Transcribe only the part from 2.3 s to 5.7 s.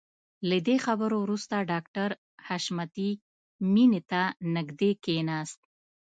حشمتي مينې ته نږدې کښېناست.